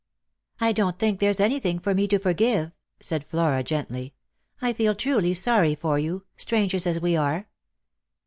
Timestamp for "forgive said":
2.17-3.23